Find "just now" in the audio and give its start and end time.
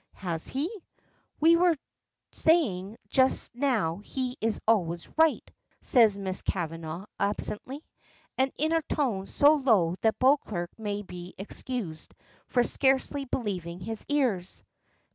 3.09-3.97